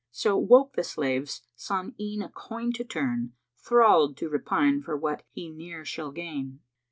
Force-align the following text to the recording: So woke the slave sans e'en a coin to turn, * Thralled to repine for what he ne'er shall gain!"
So 0.09 0.35
woke 0.35 0.73
the 0.75 0.83
slave 0.83 1.29
sans 1.55 1.93
e'en 1.99 2.23
a 2.25 2.29
coin 2.29 2.71
to 2.71 2.83
turn, 2.83 3.33
* 3.45 3.57
Thralled 3.63 4.17
to 4.17 4.29
repine 4.29 4.81
for 4.81 4.97
what 4.97 5.21
he 5.29 5.51
ne'er 5.51 5.85
shall 5.85 6.11
gain!" 6.11 6.59